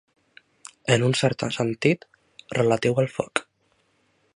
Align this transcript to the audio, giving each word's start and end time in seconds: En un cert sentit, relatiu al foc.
En 0.95 1.03
un 1.09 1.13
cert 1.19 1.45
sentit, 1.59 2.09
relatiu 2.61 3.03
al 3.05 3.13
foc. 3.21 3.45